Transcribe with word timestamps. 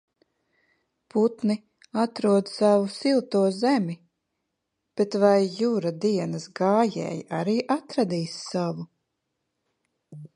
Putni 1.15 1.55
atrod 2.03 2.47
savu 2.53 2.87
silto 2.93 3.41
zemi, 3.57 3.97
bet 5.01 5.17
vai 5.25 5.37
Jura 5.59 5.91
dienas 6.07 6.49
gājēji 6.61 7.21
arī 7.41 7.55
atradīs 7.77 8.39
savu? 8.47 8.89